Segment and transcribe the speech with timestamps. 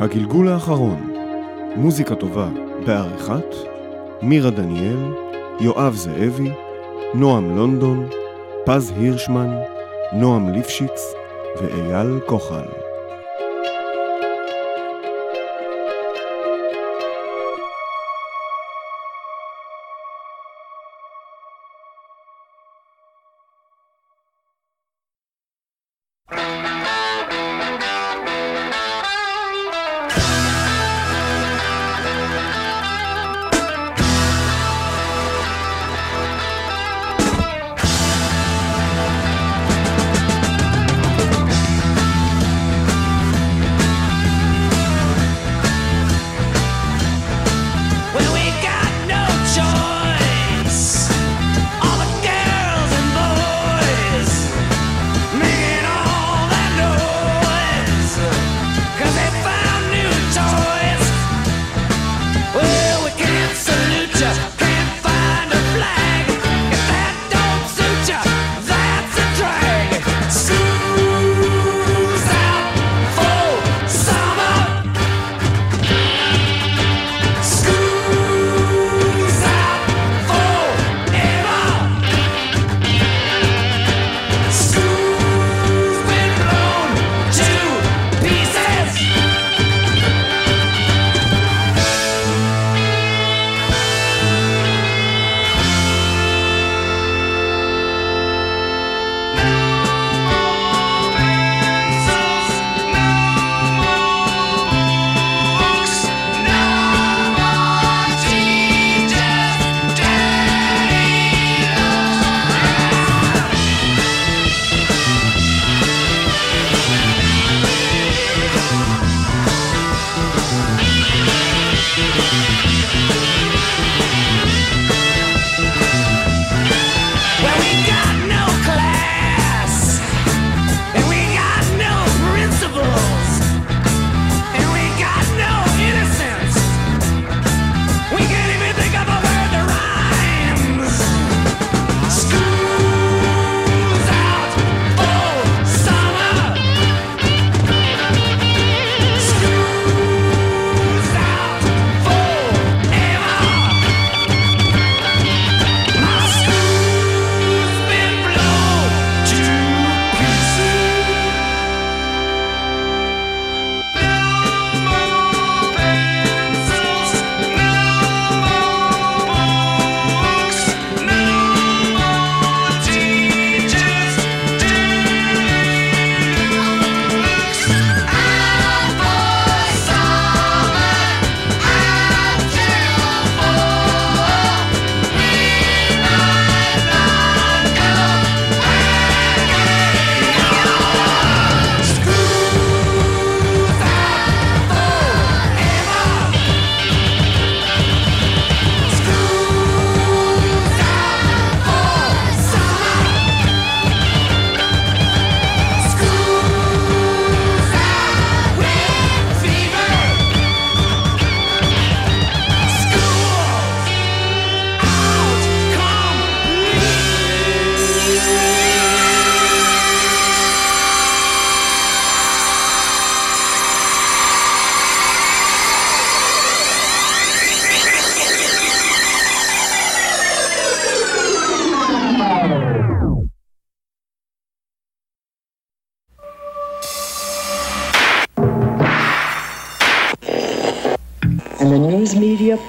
[0.00, 1.12] הגלגול האחרון,
[1.76, 2.48] מוזיקה טובה
[2.86, 3.54] בעריכת
[4.22, 5.12] מירה דניאל,
[5.60, 6.50] יואב זאבי,
[7.14, 8.08] נועם לונדון,
[8.64, 9.50] פז הירשמן,
[10.12, 11.14] נועם ליפשיץ
[11.60, 12.77] ואייל כוחל.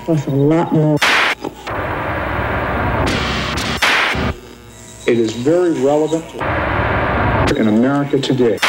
[0.07, 0.97] With a lot more.
[5.07, 6.25] It is very relevant
[7.57, 8.59] in America today.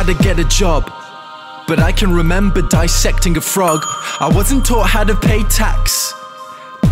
[0.00, 0.90] How to get a job,
[1.68, 3.84] but I can remember dissecting a frog.
[4.18, 6.14] I wasn't taught how to pay tax.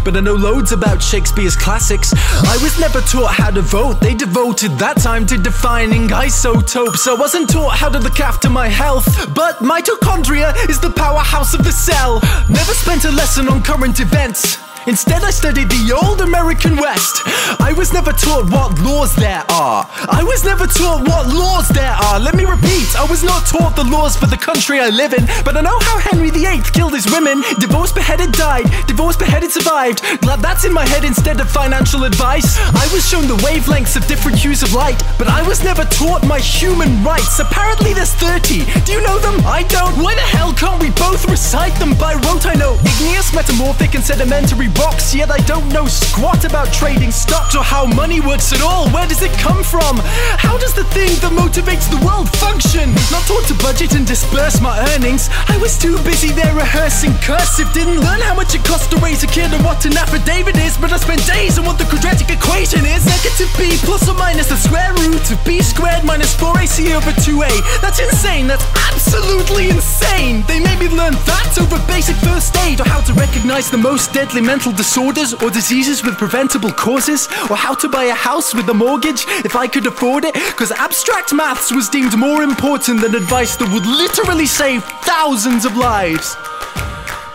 [0.05, 2.13] But I know loads about Shakespeare's classics.
[2.13, 3.99] I was never taught how to vote.
[4.03, 7.09] They devoted that time to defining isotopes.
[7.09, 9.07] I wasn't taught how to look after my health.
[9.35, 12.21] But mitochondria is the powerhouse of the cell.
[12.51, 14.59] Never spent a lesson on current events.
[14.87, 17.23] Instead, I studied the old American West.
[17.61, 19.87] I was never taught what laws there are.
[20.09, 22.21] I was never taught what laws there are.
[22.21, 25.27] Let me repeat, I was not taught the laws for the country I live in,
[25.45, 27.43] but I know how Henry VIII killed his women.
[27.59, 28.71] Divorced, beheaded, died.
[28.87, 30.01] Divorced, beheaded, survived.
[30.21, 32.59] Glad that's in my head instead of financial advice.
[32.73, 36.25] I was shown the wavelengths of different hues of light, but I was never taught
[36.25, 37.39] my human rights.
[37.41, 38.65] Apparently, there's 30.
[38.85, 39.41] Do you know them?
[39.45, 39.97] I don't.
[40.03, 42.47] Why the hell can't we both recite them by rote?
[42.47, 47.55] I know igneous, metamorphic, and sedimentary rocks, yet I don't know squat about trading stocks
[47.55, 48.89] or how money works at all.
[48.91, 49.97] Where does it come from?
[50.37, 52.93] How does the thing that motivates the world function?
[53.09, 55.31] Not taught to budget and disperse my earnings.
[55.49, 57.73] I was too busy there rehearsing cursive.
[57.73, 60.77] Didn't learn how much it costs to raise a kid and what an affidavit is.
[60.77, 63.07] But I spent days on what the quadratic equation is.
[63.07, 67.53] Negative b plus or minus the square root of b squared minus 4ac over 2a.
[67.81, 68.47] That's insane.
[68.47, 70.45] That's absolutely insane.
[70.47, 74.13] They made me learn that over basic first aid or how to recognize the most
[74.13, 78.69] deadly mental disorders or diseases with preventable causes or how to buy a house with
[78.69, 80.35] a mortgage if I could afford it.
[80.35, 85.77] Because abstract maths was deemed more important than advice that would literally save thousands of
[85.77, 86.37] lives.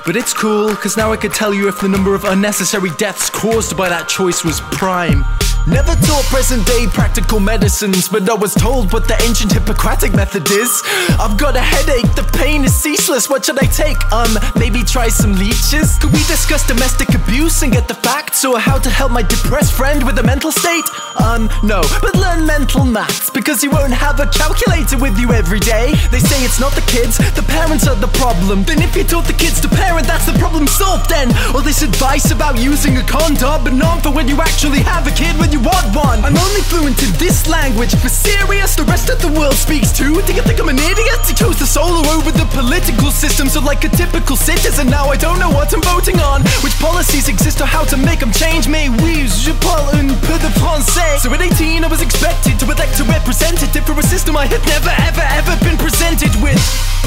[0.06, 3.30] But it's cool, because now I could tell you if the number of unnecessary deaths
[3.30, 5.24] caused by that choice was prime.
[5.65, 10.51] Never taught present day practical medicines, but I was told what the ancient Hippocratic method
[10.51, 10.82] is.
[11.15, 13.29] I've got a headache, the pain is ceaseless.
[13.29, 13.96] What should I take?
[14.12, 15.98] Um, maybe try some leeches?
[16.00, 19.72] Could we discuss domestic abuse and get the facts, or how to help my depressed
[19.72, 20.84] friend with a mental state?
[21.15, 25.60] Um, no, but learn mental maths because you won't have a calculator with you every
[25.60, 25.96] day.
[26.12, 28.63] They say it's not the kids, the parents are the problem.
[28.63, 31.32] Then if you taught the kids to parent, that's the problem solved then.
[31.55, 35.12] All this advice about using a condom, but not for when you actually have a
[35.12, 36.18] kid when you want one.
[36.26, 37.94] I'm only fluent in this language.
[38.02, 40.18] For serious, the rest of the world speaks too.
[40.26, 41.22] Do you think I'm an idiot?
[41.30, 45.16] He chose the solo over the political system, so like a typical citizen, now I
[45.16, 46.42] don't know what I'm voting on.
[46.66, 48.68] Which policies exist or how to make them change.
[48.68, 51.22] Mais oui, je parle un peu de français.
[51.22, 54.66] So at 18, I was expected to elect a representative for a system I had
[54.66, 56.58] never, ever, ever been presented with.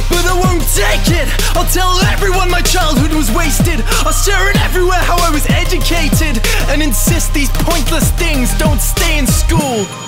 [0.08, 1.26] But I won't take it.
[1.56, 3.82] I'll tell everyone my childhood was wasted.
[4.06, 6.38] I'll share it everywhere how I was educated
[6.70, 10.05] and insist these pointless things don't stay in school.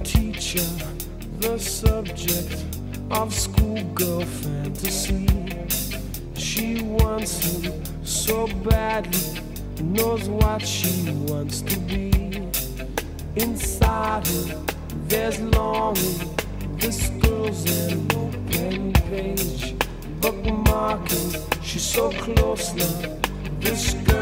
[0.00, 0.64] Teacher,
[1.38, 2.64] the subject
[3.10, 5.28] of schoolgirl fantasy.
[6.34, 7.72] She wants him
[8.04, 9.42] so badly,
[9.82, 12.10] knows what she wants to be.
[13.36, 14.64] Inside her,
[15.08, 16.36] there's longing.
[16.78, 19.74] This girl's an open page,
[20.20, 21.62] bookmarking.
[21.62, 23.18] She's so close now.
[23.60, 24.21] This girl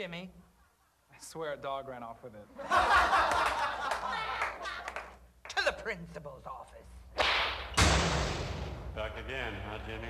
[0.00, 0.32] Jimmy?
[1.12, 2.46] I swear a dog ran off with it.
[5.50, 6.88] To the principal's office.
[8.96, 10.08] Back again, huh, Jimmy?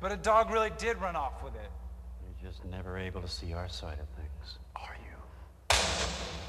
[0.00, 1.70] But a dog really did run off with it.
[2.22, 5.18] You're just never able to see our side of things, are you?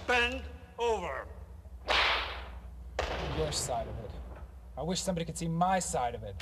[0.07, 0.41] Bend
[0.79, 1.25] over.
[3.37, 4.11] Your side of it.
[4.77, 6.35] I wish somebody could see my side of it.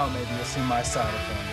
[0.00, 1.49] while, maybe you'll see my side of things.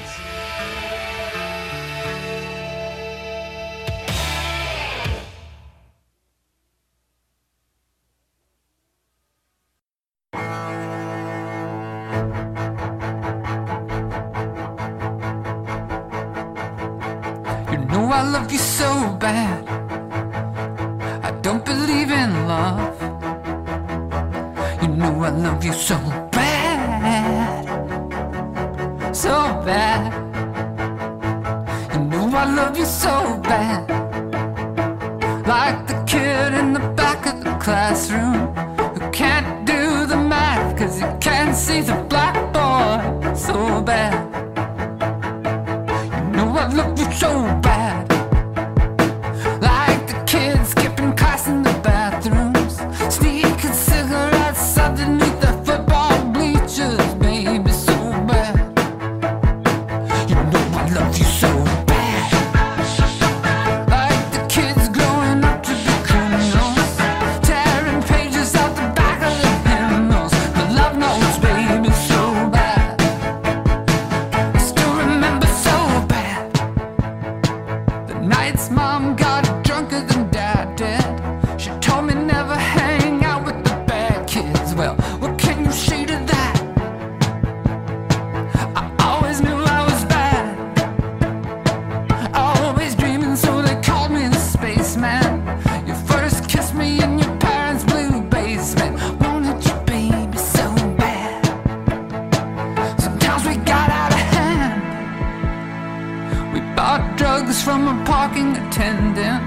[108.91, 109.39] ending.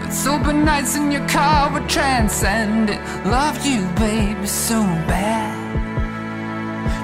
[0.00, 3.00] But sober nights in your car would transcend it.
[3.24, 4.78] Loved you, baby, so
[5.10, 5.54] bad.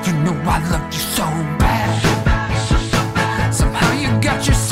[0.06, 1.26] You know I loved you so
[1.62, 1.90] bad.
[3.54, 4.69] Somehow you got yourself.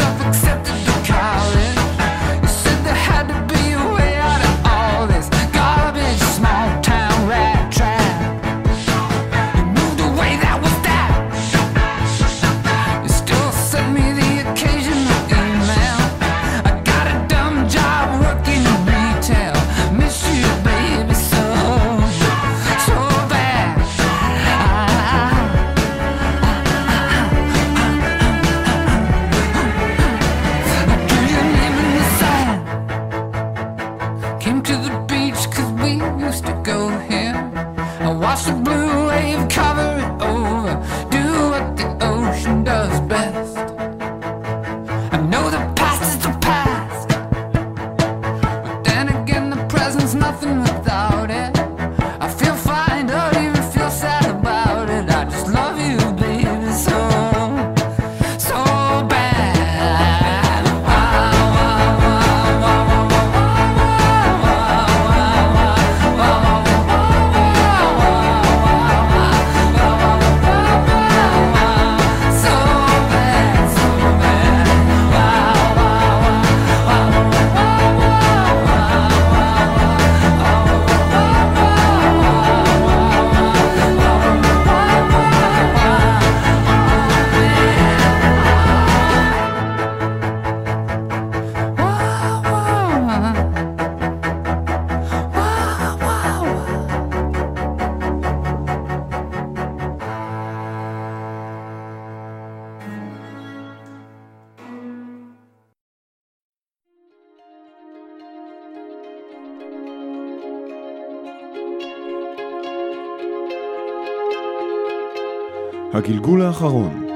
[115.98, 117.06] הגלגול האחרון,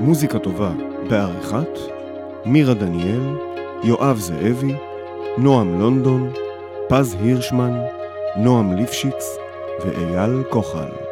[0.00, 0.72] מוזיקה טובה
[1.10, 1.78] בעריכת
[2.44, 3.36] מירה דניאל,
[3.84, 4.74] יואב זאבי,
[5.38, 6.32] נועם לונדון,
[6.88, 7.72] פז הירשמן,
[8.36, 9.36] נועם ליפשיץ
[9.84, 11.07] ואייל כוחל.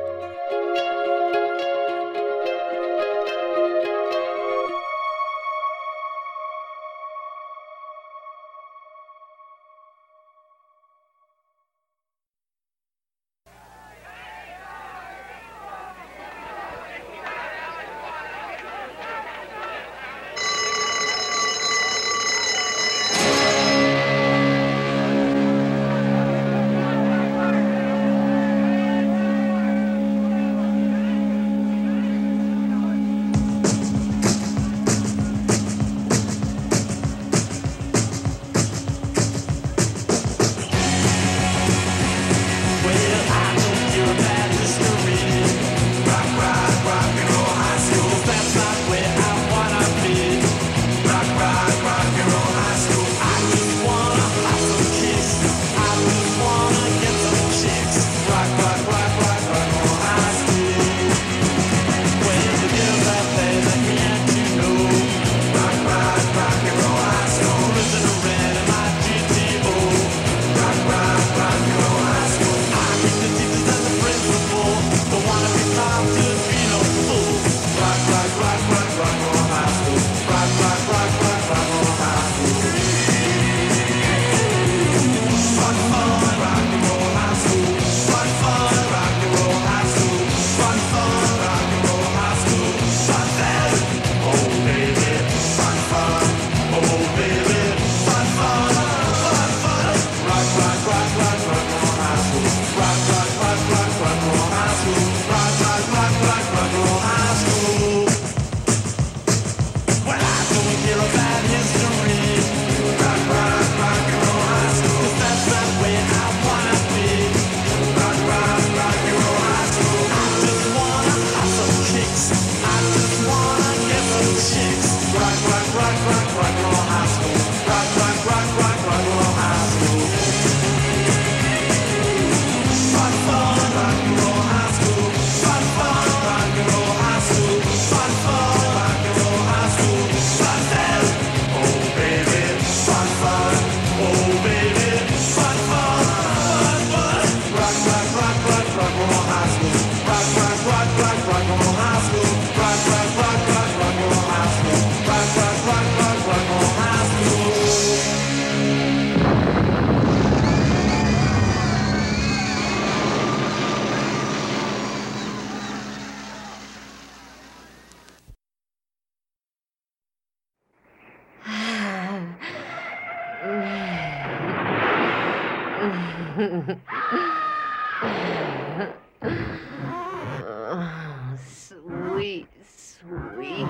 [181.38, 183.66] sweet, sweet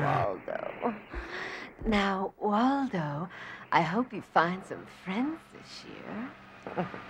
[0.00, 0.94] Waldo.
[1.84, 3.28] Now, Waldo,
[3.72, 6.30] I hope you find some friends this year.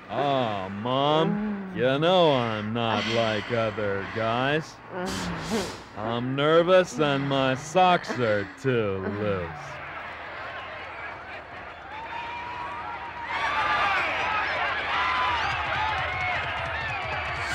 [0.09, 1.77] Ah, oh, Mom, mm.
[1.77, 4.75] you know I'm not like other guys.
[5.99, 9.74] I'm nervous and my socks are too loose.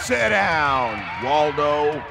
[0.10, 2.04] sit down, Waldo.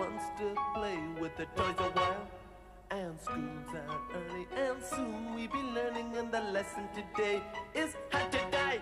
[0.00, 2.26] wants to play with the toys a while.
[2.90, 6.08] And school's out early, and soon we be learning.
[6.16, 7.42] And the lesson today
[7.74, 8.80] is how to die.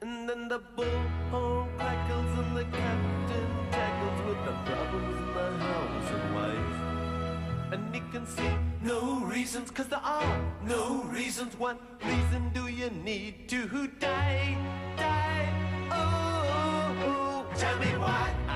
[0.00, 6.10] And then the bullhorn crackles, and the captain tackles with the problems in the house
[6.16, 6.78] and wife.
[7.72, 11.52] And he can see no reasons, cause there are no reasons.
[11.58, 14.56] What reason do you need to die?
[14.96, 15.48] Die,
[15.92, 16.06] oh,
[16.56, 17.58] oh, oh.
[17.58, 18.49] tell me why.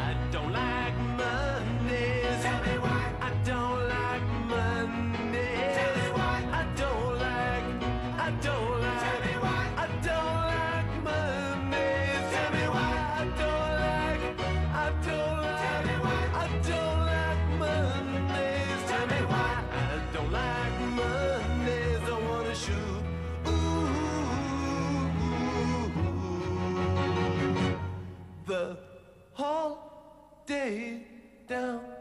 [31.48, 31.94] down.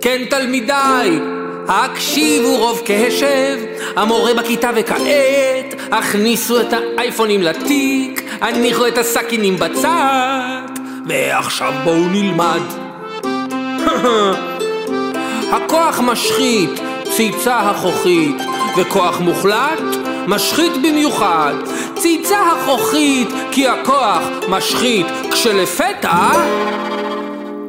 [0.00, 1.10] כן תלמידיי,
[1.68, 3.58] הקשיבו רוב קשב,
[3.96, 10.68] המורה בכיתה וכעת, הכניסו את האייפונים לתיק, הניחו את הסכינים בצד,
[11.06, 12.60] ועכשיו בואו נלמד.
[15.56, 16.70] הכוח משחית,
[17.16, 18.36] ציצה החוכית,
[18.76, 19.82] וכוח מוחלט,
[20.26, 21.54] משחית במיוחד.
[21.94, 26.30] ציצה החוכית, כי הכוח משחית, כשלפתע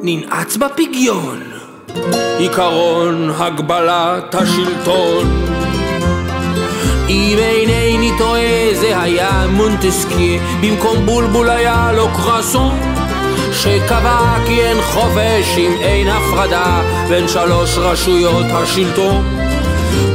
[0.02, 1.42] ננעץ בפגיון.
[2.38, 5.53] עיקרון הגבלת השלטון.
[7.08, 12.78] אם אינני טועה זה היה מונטסקיה, במקום בולבול היה לו קרסון.
[13.52, 19.40] שקבע כי אין חופש אם אין הפרדה בין שלוש רשויות השלטון.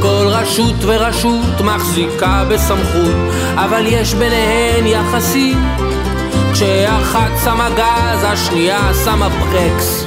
[0.02, 3.14] כל רשות ורשות מחזיקה בסמכות,
[3.54, 5.58] אבל יש ביניהן יחסים.
[6.52, 10.04] כשאחת שמה גז, השנייה שמה ברקס.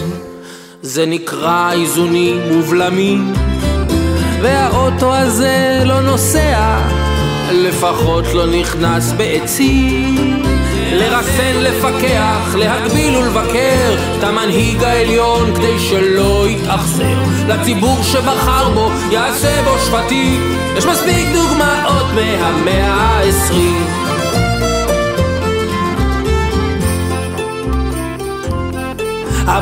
[0.81, 3.33] זה נקרא איזונים ובלמים,
[4.43, 6.77] והאוטו הזה לא נוסע,
[7.51, 10.43] לפחות לא נכנס בעצים.
[10.91, 17.17] לרסן, לפקח, להגביל ולבקר את המנהיג העליון כדי שלא יתאכזר.
[17.47, 23.85] לציבור שבחר בו, יעשה בו שפטים יש מספיק דוגמאות מהמאה העשרים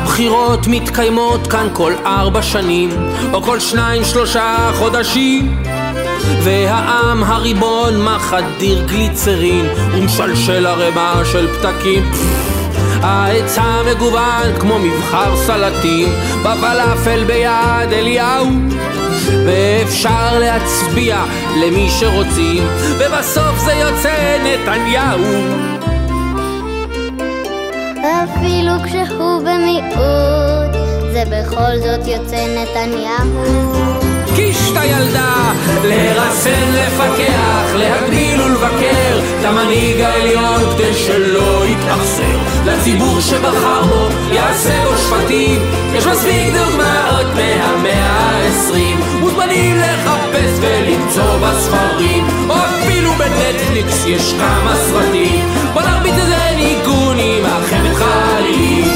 [0.02, 2.90] הבחירות מתקיימות כאן כל ארבע שנים,
[3.32, 5.62] או כל שניים שלושה חודשים.
[6.44, 12.10] והעם הריבון מחדיר גליצרין ומשלשל ערימה של פתקים.
[13.02, 16.08] ההיצע מגוון כמו מבחר סלטים
[16.40, 18.50] בפלאפל ביד אליהו
[19.46, 21.24] ואפשר להצביע
[21.56, 22.62] למי שרוצים
[22.98, 25.81] ובסוף זה יוצא נתניהו
[28.24, 30.72] אפילו כשהוא במיעוט,
[31.12, 34.01] זה בכל זאת יוצא נתניהו.
[34.34, 35.52] קיש את הילדה,
[35.84, 44.98] לרסן, לפקח, להגדיל ולבקר את המנהיג העליון כדי שלא יתאכזר לציבור שבחר בו, יעשה בו
[44.98, 45.60] שפטים
[45.94, 48.22] יש מספיק דוגמאות מהמאה
[48.52, 48.98] העשרים.
[49.20, 52.26] מוזמנים לחפש ולמצוא בספרים.
[52.48, 55.48] או אפילו בנטפליקס יש כמה סרטים.
[55.72, 58.91] בוא נרביץ איזה ניגון עם החמת חלילים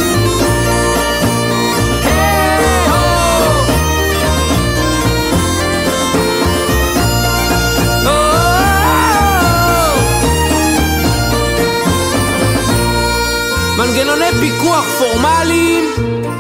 [13.87, 15.85] מנגנוני פיקוח פורמליים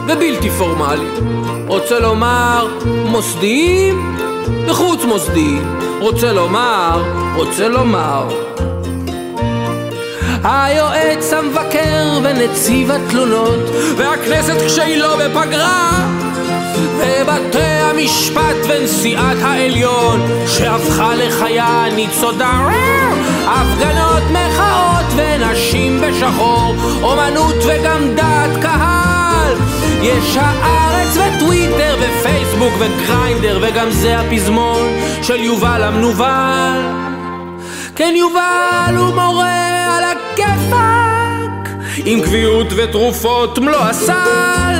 [0.09, 1.14] ובלתי פורמליים.
[1.68, 4.16] רוצה לומר מוסדיים
[4.66, 5.78] וחוץ מוסדיים.
[6.01, 7.03] רוצה לומר,
[7.34, 8.28] רוצה לומר.
[10.44, 13.61] היועץ המבקר ונציב התלונות
[13.97, 16.16] והכנסת כשהיא לא בפגרה
[16.99, 22.68] ובתי המשפט ונשיאת העליון שהפכה לחיה ניצודה
[23.47, 29.55] הפגנות, מחאות ונשים בשחור אומנות וגם דעת קהל.
[30.03, 34.88] יש הארץ וטוויטר ופייסבוק וגריינדר וגם זה הפזמון
[35.22, 37.07] של יובל המנוול.
[37.97, 41.68] כן יובל הוא מורה על הכיפאק
[42.05, 44.76] עם קביעות ותרופות מלוא הסל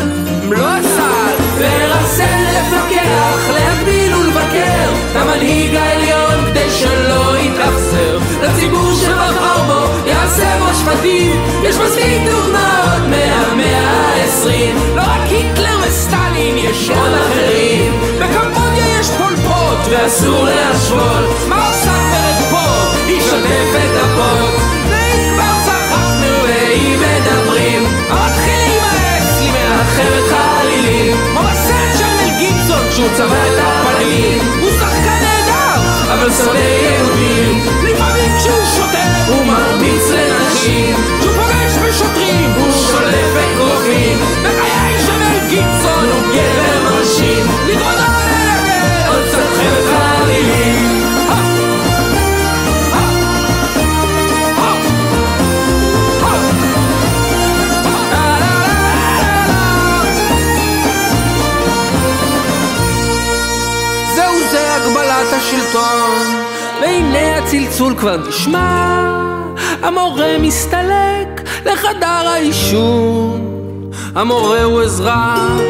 [0.49, 4.91] מלוא הסל לרסן, לפקח, להגביל ולבקר.
[5.15, 8.19] המנהיג העליון כדי שלא יתאכזר.
[8.43, 14.77] לציבור שבחר בו, יעשה בו שפטים יש מספיק דוגמאות מהמאה העשרים.
[14.97, 18.01] לא רק היטלר וסטלין, יש עוד אחרים.
[18.19, 21.49] בקמבודיה יש פולפוט ואסור להשוות.
[21.49, 22.93] מה עושה גברת פה?
[23.07, 24.61] היא שוטפת הפוט.
[24.91, 27.83] ואם כבר צחקנו ואם מדברים.
[28.11, 31.16] מתחילים העץ לי מאחרת חלילים
[32.97, 34.39] כשהוא צבע את הפנים.
[34.61, 37.61] הוא שחקן נהדר אבל שונא יהודים.
[37.83, 40.97] לפעמים כשהוא שותה הוא מרביץ לנשים.
[41.21, 47.47] כשהוא פוגש בשוטרים הוא שולף אגרופים בחיי של גיבסון הוא גבר מרשים.
[47.67, 48.16] לכבודו
[65.47, 66.43] השלטון.
[66.83, 68.97] והנה הצלצול כבר נשמע
[69.83, 73.91] המורה מסתלק לחדר העישון.
[74.15, 75.61] המורה הוא אזרח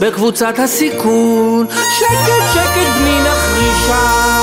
[0.00, 1.66] בקבוצת הסיכון.
[1.98, 4.36] שקט שקט בני נחרישה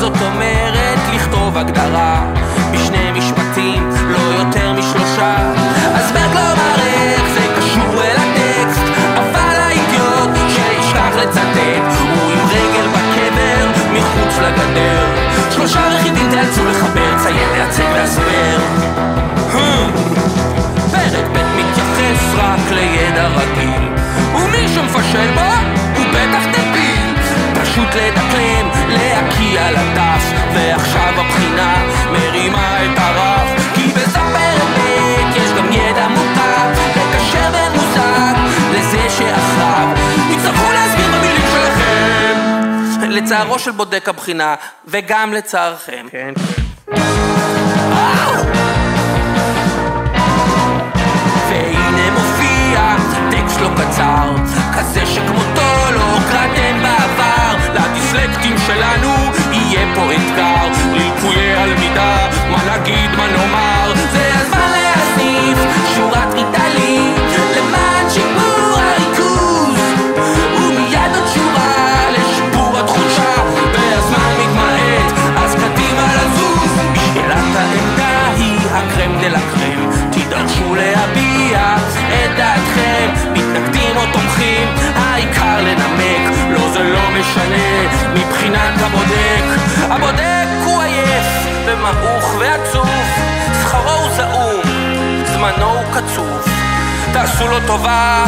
[0.00, 2.24] זאת אומרת לכתוב הגדרה,
[2.72, 5.36] בשני משפטים, לא יותר משלושה.
[5.94, 8.82] אז כלומר איך זה קשור אל הטקסט,
[9.16, 15.06] אבל האידיוט שישכח לצטט, הוא עם רגל בקבר מחוץ לגדר.
[15.50, 18.58] שלושה רכיבים תיאלצו לחבר, ציין, להצג והסבר.
[20.90, 23.88] פרק ב' מתייחס רק לידע רגיל,
[24.34, 25.50] ומי שמפשל בו
[25.96, 27.14] הוא בטח דביל.
[27.62, 28.70] פשוט לדקלם,
[29.70, 30.22] להקיע לדף,
[30.54, 38.34] ועכשיו הבחינה מרימה את הרף, כי בספר אמת יש גם ידע מוטב, לקשר בין מושג
[38.72, 39.88] לזה שאחריו,
[40.30, 42.34] יצטרכו להסביר במילים שלכם.
[43.10, 44.54] לצערו של בודק הבחינה,
[44.86, 46.06] וגם לצערכם.
[46.10, 46.42] כן, כן.
[51.48, 52.96] והנה מופיע
[53.30, 54.34] טקסט לא קצר,
[54.78, 57.38] כזה שכמותו לא קראתם בעבר.
[57.74, 59.14] לדיסלקטים שלנו
[59.94, 63.92] פה אתגר, ליקויי הלמידה, מה נגיד, מה נאמר.
[64.12, 65.58] זה הזמן להסניף
[65.94, 67.14] שורת ריטלין,
[67.56, 69.80] למען שיפור הריכוז.
[70.56, 73.32] ומיד עוד שורה לשיפור התחושה,
[73.72, 76.72] והזמן מתמעט, אז קדימה לזוז.
[77.14, 81.27] שאלת העמדה היא הקרם דה לה קרם, תידרשו להביע
[91.90, 92.88] ומעוך ועצוב,
[93.62, 94.62] שכרו הוא זעום,
[95.24, 96.46] זמנו הוא קצוב,
[97.12, 98.24] תעשו לו טובה,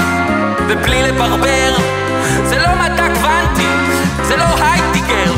[0.68, 1.74] ובלי לברבר,
[2.44, 3.68] זה לא מדע קוונטי,
[4.22, 5.32] זה לא הייטיגר,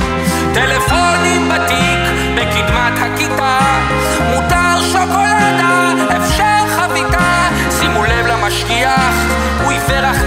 [0.54, 2.00] טלפונים בתיק,
[2.34, 3.58] בקדמת הכיתה,
[4.30, 7.48] מותר שוקולדה, אפשר חביתה,
[7.80, 9.14] שימו לב למשגיח,
[9.62, 10.21] הוא עיוור אך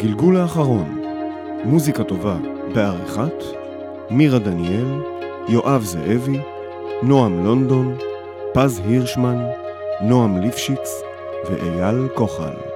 [0.00, 1.00] הגלגול האחרון,
[1.64, 2.36] מוזיקה טובה
[2.74, 3.44] בעריכת
[4.10, 5.00] מירה דניאל,
[5.48, 6.40] יואב זאבי,
[7.02, 7.96] נועם לונדון,
[8.54, 9.44] פז הירשמן,
[10.00, 11.02] נועם ליפשיץ
[11.50, 12.69] ואייל כוחל.